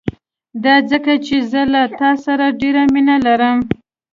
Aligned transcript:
دا 0.63 0.75
ځکه 0.91 1.13
چې 1.25 1.35
زه 1.51 1.61
له 1.73 1.81
تا 1.99 2.11
سره 2.25 2.45
ډېره 2.61 2.83
مينه 2.93 3.15
لرم. 3.25 3.57